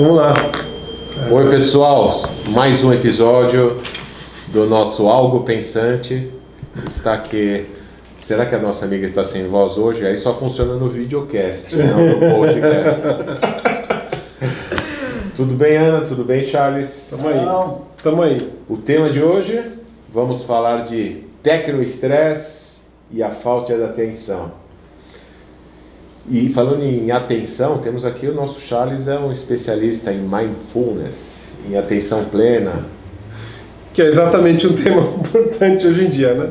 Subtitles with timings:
[0.00, 0.52] Vamos lá.
[1.28, 2.12] Oi, pessoal.
[2.50, 3.82] Mais um episódio
[4.46, 6.32] do nosso Algo Pensante.
[6.86, 7.66] Está aqui.
[8.20, 10.06] Será que a nossa amiga está sem voz hoje?
[10.06, 13.00] Aí só funciona no videocast, não no podcast.
[15.34, 16.02] Tudo bem, Ana?
[16.02, 17.08] Tudo bem, Charles?
[17.10, 17.78] Tamo aí.
[18.00, 18.52] Tamo aí.
[18.68, 19.60] O tema de hoje,
[20.12, 24.52] vamos falar de tecnoestresse e a falta de atenção.
[26.30, 31.76] E falando em atenção, temos aqui o nosso Charles, é um especialista em mindfulness, em
[31.76, 32.84] atenção plena.
[33.94, 36.50] Que é exatamente um tema importante hoje em dia, né?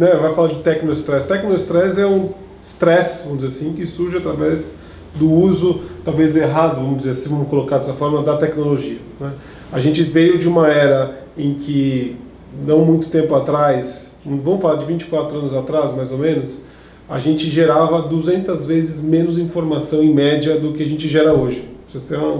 [0.00, 1.28] Né, vai falar de tecnoestresse.
[1.28, 2.30] Tecnoestresse é um
[2.64, 4.72] estresse, vamos dizer assim, que surge através
[5.14, 8.98] do uso, talvez errado, vamos dizer assim, vamos colocar dessa forma, da tecnologia.
[9.20, 9.32] Né?
[9.70, 12.16] A gente veio de uma era em que,
[12.64, 16.62] não muito tempo atrás, vamos falar de 24 anos atrás, mais ou menos,
[17.06, 21.68] a gente gerava 200 vezes menos informação em média do que a gente gera hoje.
[21.88, 22.32] Vocês têm uma,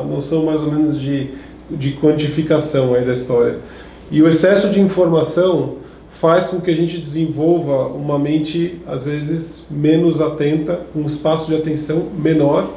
[0.00, 1.32] uma noção mais ou menos de,
[1.68, 3.58] de quantificação aí da história.
[4.10, 5.81] E o excesso de informação
[6.22, 11.56] faz com que a gente desenvolva uma mente, às vezes, menos atenta, um espaço de
[11.56, 12.70] atenção menor.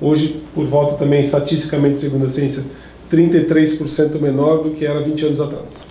[0.00, 2.62] Hoje, por volta também, estatisticamente, segundo a ciência,
[3.10, 5.84] 33% menor do que era 20 anos atrás.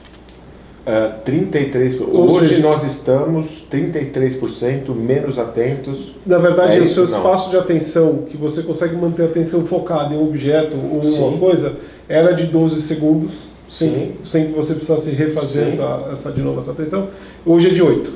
[0.87, 2.07] Uh, 33%.
[2.09, 6.15] Ou Hoje seja- nós estamos 33% menos atentos.
[6.25, 7.19] Na verdade, É o seu isso, não.
[7.19, 11.37] espaço de atenção, que você consegue manter a atenção focada em um objeto ou uma
[11.37, 11.75] coisa,
[12.07, 14.11] era de 12 segundos, sem, Sim.
[14.25, 15.73] sem que você precisasse refazer Sim.
[15.75, 17.07] essa, essa, de novo essa atenção.
[17.45, 18.13] Hoje é de 8.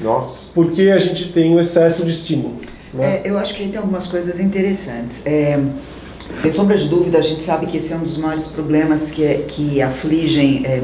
[0.00, 0.42] Nossa.
[0.54, 2.54] Porque a gente tem um excesso de estímulo.
[2.94, 3.16] Né?
[3.24, 5.20] É, eu acho que aí tem algumas coisas interessantes.
[5.26, 5.58] É,
[6.36, 9.24] sem sombra de dúvida, a gente sabe que esse é um dos maiores problemas que,
[9.24, 10.82] é- que afligem é,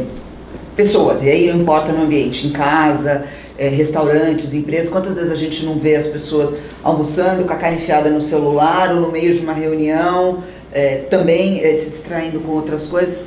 [0.76, 3.24] pessoas, e aí não importa no ambiente, em casa,
[3.56, 7.74] é, restaurantes, empresas, quantas vezes a gente não vê as pessoas almoçando com a cara
[7.74, 10.42] enfiada no celular ou no meio de uma reunião,
[10.72, 13.24] é, também é, se distraindo com outras coisas.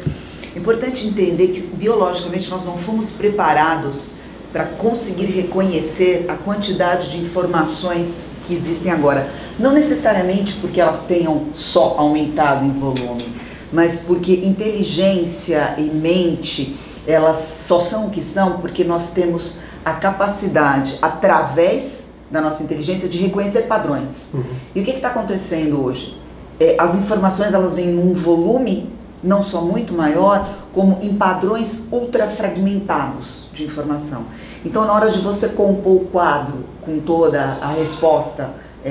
[0.56, 4.16] Importante entender que biologicamente nós não fomos preparados
[4.51, 9.31] para conseguir reconhecer a quantidade de informações que existem agora.
[9.57, 13.34] Não necessariamente porque elas tenham só aumentado em volume,
[13.72, 16.75] mas porque inteligência e mente,
[17.07, 23.07] elas só são o que são porque nós temos a capacidade, através da nossa inteligência,
[23.07, 24.29] de reconhecer padrões.
[24.33, 24.44] Uhum.
[24.75, 26.18] E o que está acontecendo hoje?
[26.59, 28.89] É, as informações elas vêm num volume
[29.23, 34.25] não só muito maior, como em padrões ultra fragmentados de informação.
[34.65, 38.49] Então, na hora de você compor o quadro com toda a resposta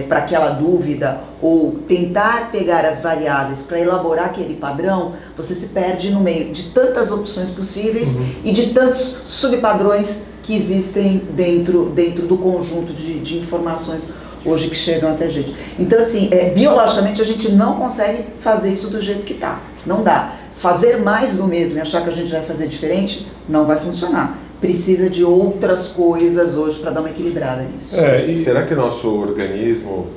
[0.08, 6.10] para aquela dúvida ou tentar pegar as variáveis para elaborar aquele padrão, você se perde
[6.10, 12.36] no meio de tantas opções possíveis e de tantos subpadrões que existem dentro, dentro do
[12.38, 14.06] conjunto de, de informações
[14.44, 15.54] hoje que chegam até a gente.
[15.78, 19.60] Então, assim, é, biologicamente a gente não consegue fazer isso do jeito que está.
[19.86, 20.34] Não dá.
[20.54, 24.38] Fazer mais do mesmo e achar que a gente vai fazer diferente não vai funcionar.
[24.60, 27.98] Precisa de outras coisas hoje para dar uma equilibrada nisso.
[27.98, 30.08] É, e- Será que nosso organismo,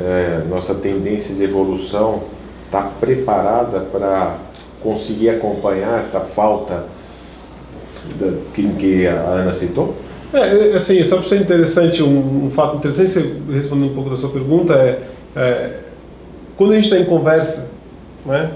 [0.00, 2.22] é, nossa tendência de evolução,
[2.64, 4.38] está preparada para
[4.82, 6.86] conseguir acompanhar essa falta
[8.18, 9.94] da, que, que a Ana citou?
[10.32, 14.10] É, é, assim, só para ser interessante, um, um fato interessante, você respondendo um pouco
[14.10, 15.02] da sua pergunta, é,
[15.36, 15.78] é
[16.56, 17.70] quando a gente está em conversa,
[18.26, 18.50] né,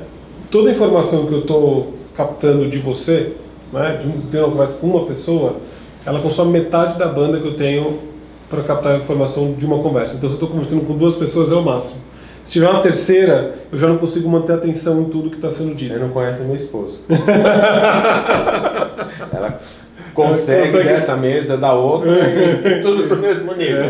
[0.50, 3.32] toda a informação que eu estou captando de você,
[3.72, 5.56] né, de tendo uma conversa com uma pessoa,
[6.04, 8.00] ela consome metade da banda que eu tenho
[8.48, 10.16] para captar a informação de uma conversa.
[10.16, 12.00] Então, se eu estou conversando com duas pessoas, é o máximo.
[12.42, 15.75] Se tiver uma terceira, eu já não consigo manter atenção em tudo que está sendo
[15.75, 15.92] dito.
[15.92, 16.97] Você não conhece a minha esposa.
[19.30, 19.60] Ela
[20.27, 23.84] consegue consegue- dessa mesa da outra e tudo no mesmo nível.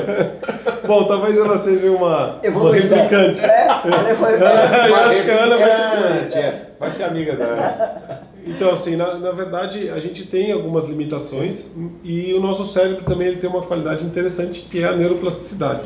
[0.87, 3.41] Bom, talvez ela seja uma, uma replicante.
[3.45, 6.63] É, ela foi- Eu Uma acho que a Ana vai replicante, é.
[6.79, 8.29] Vai ser amiga da Ana.
[8.47, 11.71] Então, assim, na, na verdade, a gente tem algumas limitações
[12.03, 15.83] e o nosso cérebro também ele tem uma qualidade interessante que é a neuroplasticidade,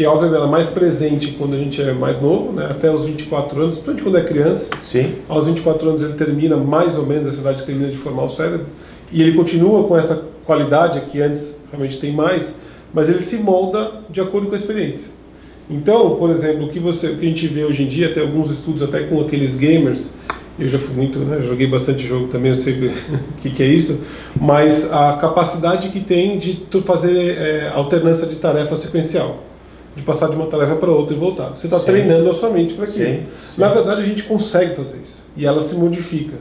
[0.00, 3.04] que obviamente ela é mais presente quando a gente é mais novo, né, até os
[3.04, 4.70] 24 anos, principalmente quando é criança.
[4.82, 5.16] Sim.
[5.28, 8.28] Aos 24 anos ele termina mais ou menos essa idade que termina de formar o
[8.30, 8.64] cérebro
[9.12, 12.50] e ele continua com essa qualidade que antes realmente tem mais,
[12.94, 15.10] mas ele se molda de acordo com a experiência.
[15.68, 18.22] Então, por exemplo, o que você, o que a gente vê hoje em dia, tem
[18.22, 20.14] alguns estudos até com aqueles gamers
[20.58, 22.92] eu já fui muito, né, joguei bastante jogo também, eu sei o
[23.40, 24.02] que, que é isso,
[24.38, 29.49] mas a capacidade que tem de fazer é, alternância de tarefa sequencial,
[29.94, 31.50] de passar de uma tarefa para outra e voltar.
[31.50, 33.22] Você está treinando a sua mente para aquilo.
[33.48, 33.58] Sim.
[33.58, 36.36] Na verdade, a gente consegue fazer isso e ela se modifica.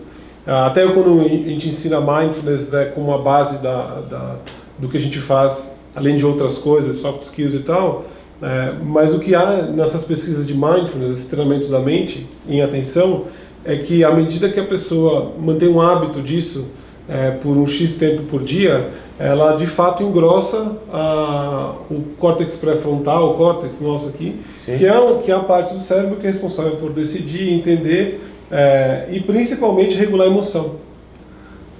[0.46, 4.36] Ah, até quando a gente ensina mindfulness né, como a base da, da,
[4.78, 8.06] do que a gente faz, além de outras coisas, soft skills e tal,
[8.42, 13.26] é, mas o que há nessas pesquisas de mindfulness, esses treinamentos da mente em atenção,
[13.66, 16.68] é que à medida que a pessoa mantém um hábito disso
[17.10, 23.32] é, por um X tempo por dia, ela de fato engrossa a, o córtex pré-frontal,
[23.32, 26.76] o córtex nosso aqui, que é, que é a parte do cérebro que é responsável
[26.76, 28.22] por decidir, entender
[28.52, 30.76] é, e principalmente regular a emoção.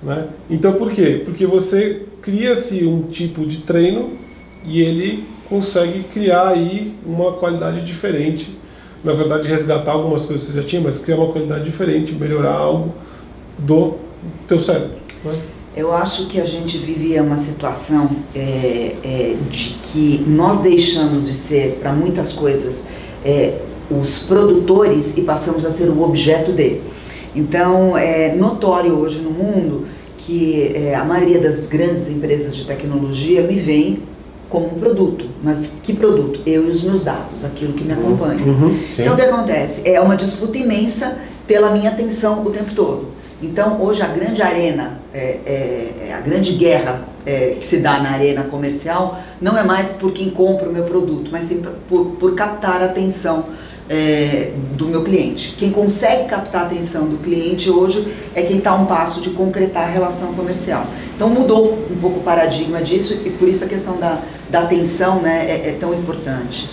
[0.02, 0.30] Né?
[0.50, 1.22] Então por quê?
[1.24, 4.18] Porque você cria-se um tipo de treino
[4.66, 8.58] e ele consegue criar aí uma qualidade diferente.
[9.04, 12.54] Na verdade, resgatar algumas coisas que você já tinha, mas criar uma qualidade diferente, melhorar
[12.54, 12.94] algo
[13.58, 13.96] do
[14.48, 15.09] teu cérebro.
[15.76, 21.36] Eu acho que a gente vive uma situação é, é, de que nós deixamos de
[21.36, 22.88] ser, para muitas coisas,
[23.24, 26.82] é, os produtores e passamos a ser o objeto de.
[27.36, 29.88] Então, é notório hoje no mundo
[30.18, 34.04] que é, a maioria das grandes empresas de tecnologia me vem
[34.50, 35.26] como um produto.
[35.44, 36.42] Mas que produto?
[36.46, 38.00] Eu e os meus dados, aquilo que me uhum.
[38.00, 38.46] acompanha.
[38.46, 39.82] Uhum, então o que acontece?
[39.86, 41.18] É uma disputa imensa
[41.48, 43.19] pela minha atenção o tempo todo.
[43.42, 48.00] Então hoje a grande arena, é, é, é, a grande guerra é, que se dá
[48.00, 52.06] na arena comercial não é mais por quem compra o meu produto, mas sim por,
[52.20, 53.46] por captar a atenção
[53.90, 55.56] é, do meu cliente.
[55.58, 59.30] Quem consegue captar a atenção do cliente hoje é quem está a um passo de
[59.30, 60.88] concretar a relação comercial.
[61.16, 65.22] Então mudou um pouco o paradigma disso e por isso a questão da, da atenção
[65.22, 66.70] né, é, é tão importante.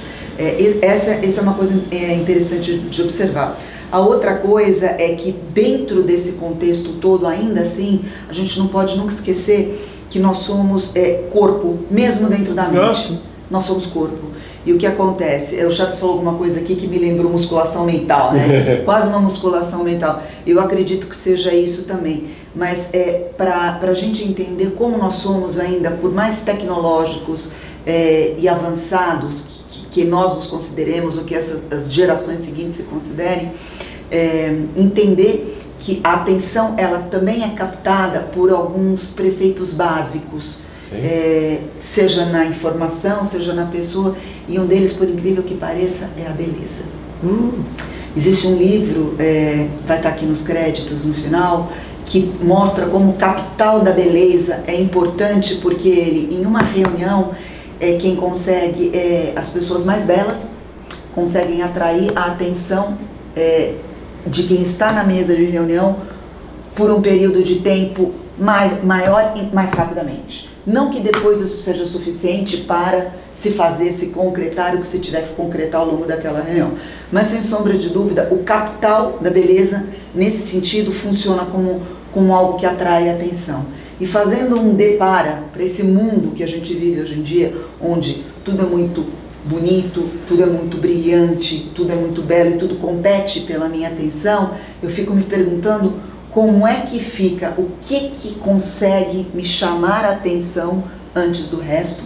[0.83, 1.73] Essa, essa é uma coisa
[2.15, 3.59] interessante de observar.
[3.91, 8.97] A outra coisa é que dentro desse contexto todo, ainda assim, a gente não pode
[8.97, 9.81] nunca esquecer
[10.11, 12.77] que nós somos é, corpo, mesmo dentro da mente.
[12.77, 13.21] Nossa.
[13.50, 14.27] Nós somos corpo.
[14.65, 15.65] E o que acontece?
[15.65, 18.83] O Charles falou alguma coisa aqui que me lembrou musculação mental, né?
[18.85, 20.25] Quase uma musculação mental.
[20.44, 22.31] Eu acredito que seja isso também.
[22.53, 27.53] Mas é para a gente entender como nós somos ainda, por mais tecnológicos
[27.87, 32.83] é, e avançados que, que, nós nos consideremos, ou que essas, as gerações seguintes se
[32.83, 33.53] considerem,
[34.11, 42.27] é, entender que a atenção ela também é captada por alguns preceitos básicos é, seja
[42.27, 44.17] na informação, seja na pessoa,
[44.49, 46.83] e um deles, por incrível que pareça, é a beleza.
[47.25, 47.62] Hum.
[48.17, 51.73] Existe um livro, é, vai estar aqui nos créditos no final,
[52.06, 57.33] que mostra como o capital da beleza é importante, porque ele, em uma reunião,
[57.81, 60.56] é quem consegue, é, as pessoas mais belas
[61.14, 62.99] conseguem atrair a atenção
[63.34, 63.75] é,
[64.26, 65.96] de quem está na mesa de reunião
[66.75, 70.50] por um período de tempo mais, maior e mais rapidamente.
[70.67, 75.28] Não que depois isso seja suficiente para se fazer, se concretar o que se tiver
[75.28, 76.73] que concretar ao longo daquela reunião.
[77.11, 81.82] Mas, sem sombra de dúvida, o capital da beleza, nesse sentido, funciona como,
[82.12, 83.64] como algo que atrai a atenção.
[84.01, 88.25] E fazendo um depara para esse mundo que a gente vive hoje em dia, onde
[88.45, 89.05] tudo é muito
[89.45, 94.55] bonito, tudo é muito brilhante, tudo é muito belo e tudo compete pela minha atenção,
[94.83, 95.95] eu fico me perguntando
[96.31, 100.85] como é que fica, o que que consegue me chamar a atenção
[101.15, 102.03] antes do resto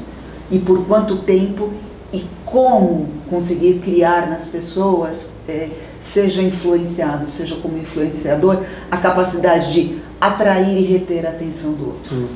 [0.51, 1.73] e por quanto tempo
[2.13, 10.01] e como conseguir criar nas pessoas, é, seja influenciado, seja como influenciador, a capacidade de
[10.20, 12.29] atrair e reter a atenção do outro.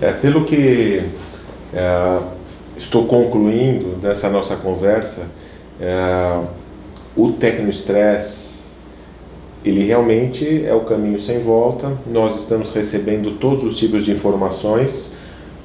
[0.00, 1.04] É, pelo que
[1.72, 2.18] é,
[2.76, 5.22] estou concluindo dessa nossa conversa,
[5.80, 6.40] é,
[7.16, 8.42] o tecnoestresse
[9.64, 11.96] ele realmente é o caminho sem volta.
[12.06, 15.10] Nós estamos recebendo todos os tipos de informações.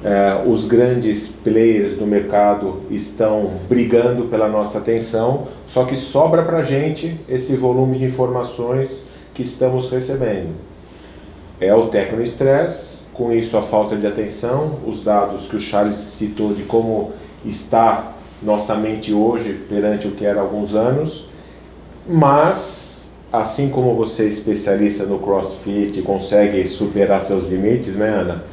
[0.04, 6.62] É, os grandes players do mercado estão brigando pela nossa atenção, só que sobra para
[6.62, 10.67] gente esse volume de informações que estamos recebendo.
[11.60, 16.52] É o tecno-estresse, com isso a falta de atenção, os dados que o Charles citou
[16.54, 17.10] de como
[17.44, 21.28] está nossa mente hoje perante o que era há alguns anos,
[22.08, 28.44] mas assim como você é especialista no CrossFit consegue superar seus limites, né, Ana?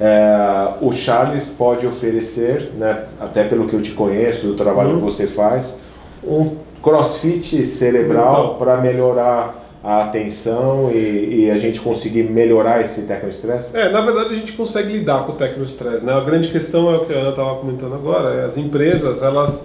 [0.00, 4.98] É, o Charles pode oferecer, né, até pelo que eu te conheço, do trabalho uhum.
[4.98, 5.80] que você faz,
[6.22, 13.76] um CrossFit cerebral para melhorar a atenção e, e, a gente conseguir melhorar esse tecno-estresse?
[13.76, 16.12] É, na verdade a gente consegue lidar com o tecno-estresse, né?
[16.12, 19.64] A grande questão é o que a Ana estava comentando agora, é as empresas, elas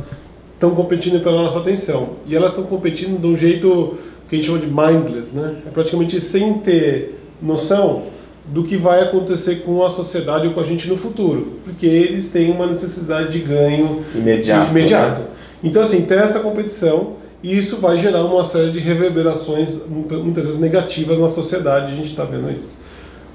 [0.53, 2.11] estão competindo pela nossa atenção.
[2.27, 3.97] E elas estão competindo de um jeito
[4.29, 5.57] que a gente chama de mindless, né?
[5.67, 8.03] É praticamente sem ter noção
[8.45, 12.29] do que vai acontecer com a sociedade ou com a gente no futuro, porque eles
[12.29, 14.69] têm uma necessidade de ganho imediato.
[14.69, 15.21] imediato.
[15.21, 15.27] Né?
[15.63, 17.13] Então, assim, tem essa competição
[17.43, 22.11] e isso vai gerar uma série de reverberações, muitas vezes negativas na sociedade, a gente
[22.11, 22.77] está vendo isso.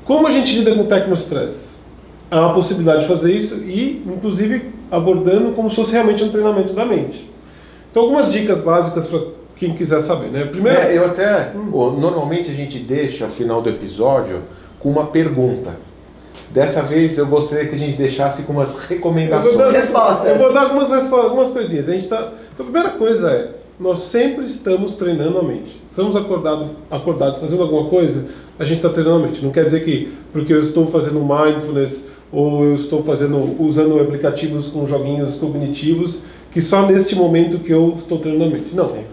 [0.03, 1.79] Como a gente lida com o tecnostress?
[2.31, 6.73] Há uma possibilidade de fazer isso e, inclusive, abordando como se fosse realmente um treinamento
[6.73, 7.31] da mente.
[7.91, 9.21] Então, algumas dicas básicas para
[9.57, 10.47] quem quiser saber, né?
[10.47, 11.99] Primeiro, é, eu até hum.
[12.00, 14.43] normalmente a gente deixa ao final do episódio
[14.79, 15.77] com uma pergunta.
[16.50, 19.53] Dessa vez eu gostaria que a gente deixasse com umas recomendações.
[19.53, 20.29] Eu vou dar, Respostas.
[20.29, 21.88] Eu vou dar algumas, algumas coisinhas.
[21.88, 25.80] A gente tá, então, a primeira coisa é, nós sempre estamos treinando a mente.
[25.88, 28.26] Estamos acordados, acordados fazendo alguma coisa,
[28.58, 29.44] a gente está treinando a mente.
[29.44, 34.66] Não quer dizer que porque eu estou fazendo mindfulness ou eu estou fazendo usando aplicativos
[34.66, 38.75] com joguinhos cognitivos que só neste momento que eu estou treinando a mente.
[38.75, 38.88] Não.
[38.88, 39.04] Sim.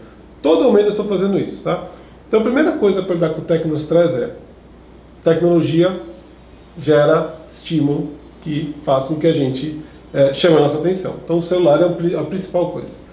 [0.41, 1.87] Todo momento eu estou fazendo isso, tá?
[2.27, 4.31] Então a primeira coisa para lidar com o tecnostress é
[5.23, 6.01] tecnologia
[6.77, 8.09] gera estímulo
[8.41, 9.79] que faz com que a gente
[10.13, 11.15] é, chame a nossa atenção.
[11.23, 13.04] Então o celular é a principal coisa.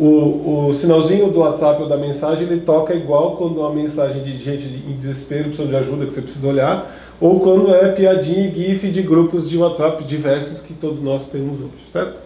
[0.00, 4.38] O, o sinalzinho do WhatsApp ou da mensagem ele toca igual quando uma mensagem de
[4.38, 6.90] gente em desespero, precisando de ajuda, que você precisa olhar,
[7.20, 11.60] ou quando é piadinha e gif de grupos de WhatsApp diversos que todos nós temos
[11.60, 12.18] hoje, certo?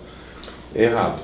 [0.72, 1.18] Errado.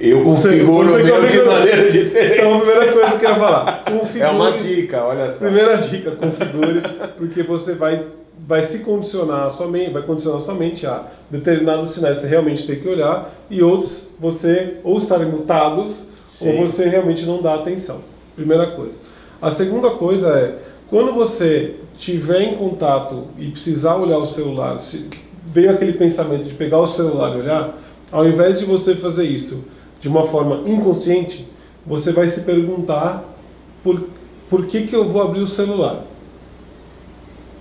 [0.00, 2.38] Eu configuro você, você de maneira diferente.
[2.38, 4.20] Então, a primeira coisa que eu ia falar, configure.
[4.24, 5.44] É uma dica, olha só.
[5.44, 6.82] Primeira dica, configure,
[7.18, 8.02] porque você vai,
[8.46, 12.22] vai se condicionar a sua mente, vai condicionar a sua mente a determinados sinais que
[12.22, 16.50] você realmente tem que olhar e outros você ou estarem mutados Sim.
[16.50, 18.00] ou você realmente não dá atenção.
[18.36, 18.98] Primeira coisa.
[19.42, 25.08] A segunda coisa é, quando você tiver em contato e precisar olhar o celular, se
[25.52, 27.76] veio aquele pensamento de pegar o celular e olhar,
[28.12, 29.64] ao invés de você fazer isso
[30.00, 31.48] de uma forma inconsciente,
[31.84, 33.24] você vai se perguntar
[33.82, 34.04] por,
[34.48, 36.04] por que, que eu vou abrir o celular.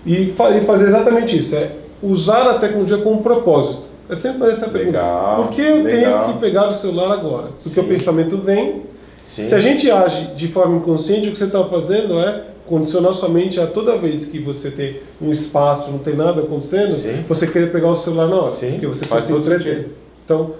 [0.05, 1.71] E, fazer exatamente isso, é
[2.01, 3.83] usar a tecnologia com um propósito.
[4.07, 4.99] É sempre fazer essa pergunta.
[4.99, 6.19] Legal, por que eu legal.
[6.23, 7.47] tenho que pegar o celular agora?
[7.61, 7.81] Porque Sim.
[7.81, 8.83] o pensamento vem.
[9.23, 9.43] Sim.
[9.43, 13.29] Se a gente age de forma inconsciente, o que você está fazendo é condicionar sua
[13.29, 17.23] mente a toda vez que você tem um espaço, não tem nada acontecendo, Sim.
[17.27, 18.51] você querer pegar o celular na hora.
[18.51, 18.71] Sim.
[18.71, 19.89] Porque você faz todo sentido.
[20.23, 20.53] Então,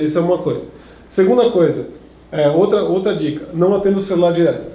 [0.00, 0.66] isso é uma coisa.
[1.08, 1.86] Segunda coisa,
[2.30, 4.72] é, outra, outra dica, não atenda o celular direto.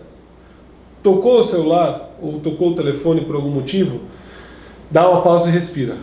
[1.07, 4.01] Tocou o celular ou tocou o telefone por algum motivo,
[4.91, 5.95] dá uma pausa e respira.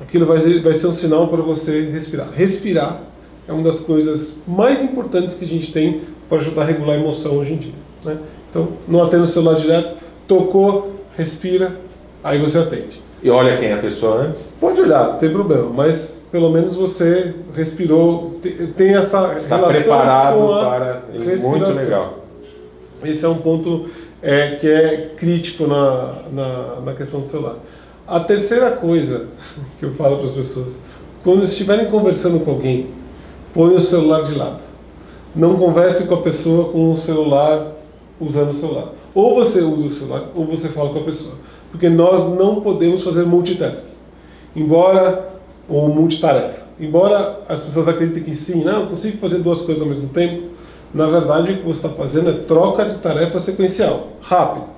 [0.00, 2.30] Aquilo vai, vai ser um sinal para você respirar.
[2.34, 3.02] Respirar
[3.46, 6.98] é uma das coisas mais importantes que a gente tem para ajudar a regular a
[6.98, 7.74] emoção hoje em dia.
[8.02, 8.16] Né?
[8.48, 9.94] Então, não atenda o celular direto,
[10.26, 11.76] tocou, respira,
[12.24, 13.02] aí você atende.
[13.22, 14.48] E olha quem é a pessoa antes?
[14.58, 18.40] Pode olhar, não tem problema, mas pelo menos você respirou,
[18.74, 21.50] tem essa Está relação preparado com a para respiração.
[21.50, 22.19] muito legal.
[23.04, 23.86] Esse é um ponto
[24.22, 27.56] é, que é crítico na, na, na questão do celular.
[28.06, 29.26] A terceira coisa
[29.78, 30.78] que eu falo para as pessoas,
[31.22, 32.88] quando estiverem conversando com alguém,
[33.52, 34.62] põe o celular de lado.
[35.34, 37.72] Não converse com a pessoa com o celular
[38.20, 38.92] usando o celular.
[39.14, 41.34] Ou você usa o celular, ou você fala com a pessoa.
[41.70, 43.94] Porque nós não podemos fazer multitasking.
[44.54, 45.30] Embora
[45.68, 46.62] ou multitarefa.
[46.78, 50.49] Embora as pessoas acreditem que sim, não, eu consigo fazer duas coisas ao mesmo tempo,
[50.92, 54.70] na verdade o que você está fazendo é troca de tarefa sequencial, rápido.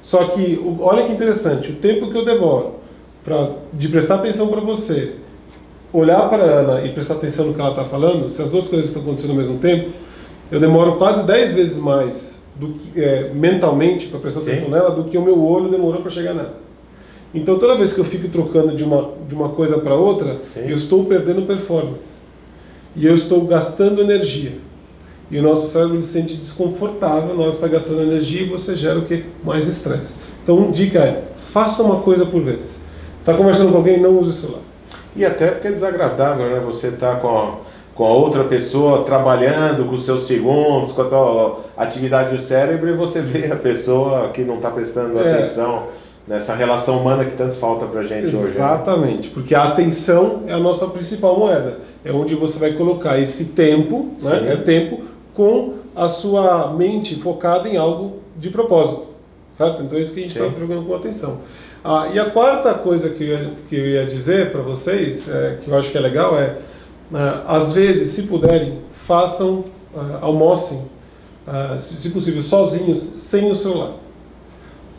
[0.00, 2.74] Só que, olha que interessante, o tempo que eu demoro
[3.24, 5.14] pra, de prestar atenção para você,
[5.92, 8.66] olhar para a Ana e prestar atenção no que ela está falando, se as duas
[8.66, 9.90] coisas estão acontecendo ao mesmo tempo,
[10.50, 14.50] eu demoro quase 10 vezes mais do que, é, mentalmente para prestar Sim.
[14.50, 16.56] atenção nela do que o meu olho demorou para chegar nela.
[17.34, 20.68] Então toda vez que eu fico trocando de uma, de uma coisa para outra, Sim.
[20.68, 22.18] eu estou perdendo performance.
[22.94, 24.52] E eu estou gastando energia.
[25.32, 28.76] E o nosso cérebro se sente desconfortável na hora que está gastando energia e você
[28.76, 29.24] gera o que?
[29.42, 30.14] Mais estresse.
[30.42, 32.78] Então, uma dica é: faça uma coisa por vez.
[33.18, 34.60] Está conversando com alguém, não use o celular.
[35.16, 36.60] E até porque é desagradável, né?
[36.60, 37.54] Você está com a,
[37.94, 42.90] com a outra pessoa trabalhando com os seus segundos, com a tua atividade do cérebro
[42.90, 45.32] e você vê a pessoa que não está prestando é.
[45.32, 45.84] atenção
[46.26, 48.44] nessa relação humana que tanto falta para gente Exatamente, hoje.
[48.44, 48.50] Né?
[48.50, 49.34] Exatamente, né?
[49.34, 51.78] porque a atenção é a nossa principal moeda.
[52.04, 54.52] É onde você vai colocar esse tempo, né?
[54.52, 55.02] é tempo,
[55.34, 59.08] com a sua mente focada em algo de propósito,
[59.52, 59.82] certo?
[59.82, 61.38] Então é isso que a gente está jogando com atenção.
[61.84, 65.68] Ah, e a quarta coisa que eu, que eu ia dizer para vocês, é, que
[65.68, 66.58] eu acho que é legal, é, é
[67.46, 70.78] às vezes, se puderem, façam, uh, almocem,
[71.46, 73.94] uh, se possível, sozinhos, sem o celular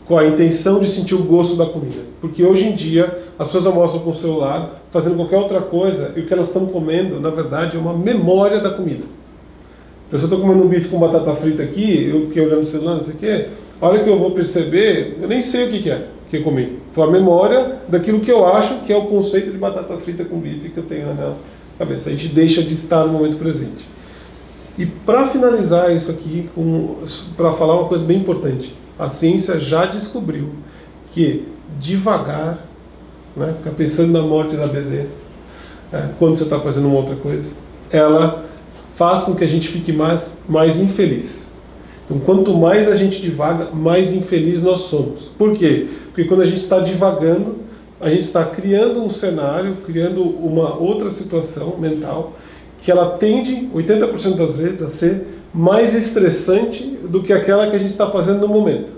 [0.04, 2.02] com a intenção de sentir o gosto da comida.
[2.20, 6.20] Porque hoje em dia as pessoas almoçam com o celular, fazendo qualquer outra coisa, e
[6.20, 9.04] o que elas estão comendo, na verdade, é uma memória da comida.
[10.14, 13.02] Eu estou comendo um bife com batata frita aqui, eu fiquei olhando o celular, não
[13.02, 13.48] sei o quê,
[13.80, 16.42] a hora que eu vou perceber, eu nem sei o que, que é que eu
[16.44, 16.78] comi.
[16.92, 20.38] Foi a memória daquilo que eu acho que é o conceito de batata frita com
[20.38, 21.34] bife que eu tenho na minha
[21.76, 22.10] cabeça.
[22.10, 23.88] A gente deixa de estar no momento presente.
[24.78, 26.48] E para finalizar isso aqui,
[27.36, 30.50] para falar uma coisa bem importante, a ciência já descobriu
[31.10, 31.48] que
[31.80, 32.64] devagar,
[33.36, 35.08] né, ficar pensando na morte da bezerra,
[35.92, 37.50] é, quando você está fazendo uma outra coisa,
[37.90, 38.53] ela
[38.94, 41.52] faz com que a gente fique mais, mais infeliz.
[42.04, 45.30] Então, quanto mais a gente divaga, mais infeliz nós somos.
[45.38, 45.86] Por quê?
[46.06, 47.56] Porque quando a gente está divagando,
[48.00, 52.34] a gente está criando um cenário, criando uma outra situação mental
[52.82, 57.78] que ela tende, 80% das vezes, a ser mais estressante do que aquela que a
[57.78, 58.92] gente está fazendo no momento.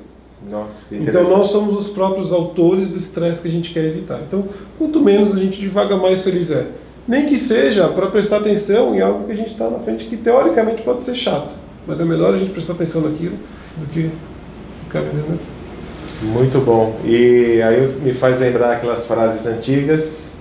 [0.51, 4.21] Nossa, então nós somos os próprios autores do estresse que a gente quer evitar.
[4.27, 4.45] Então,
[4.79, 6.67] quanto menos a gente divaga, mais feliz é.
[7.07, 10.17] Nem que seja para prestar atenção em algo que a gente está na frente que
[10.17, 11.55] teoricamente pode ser chato,
[11.87, 13.39] mas é melhor a gente prestar atenção naquilo
[13.77, 14.11] do que
[14.85, 15.47] ficar vivendo aqui.
[16.23, 16.99] Muito bom.
[17.05, 20.33] E aí me faz lembrar aquelas frases antigas.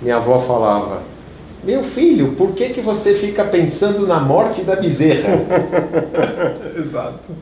[0.00, 1.02] Minha avó falava:
[1.64, 5.40] Meu filho, por que, que você fica pensando na morte da bezerra?
[6.78, 7.32] Exato.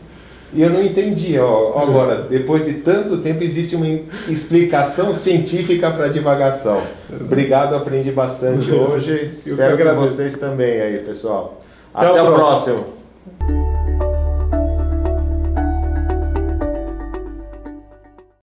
[0.54, 1.38] E eu não entendi.
[1.38, 3.86] Ó, agora, depois de tanto tempo, existe uma
[4.28, 6.80] explicação científica para divagação.
[7.10, 7.24] Exato.
[7.26, 9.24] Obrigado, aprendi bastante hoje.
[9.24, 11.60] Espero que, que vocês também aí, pessoal.
[11.92, 12.84] Até, Até o próximo.
[13.38, 13.63] próximo.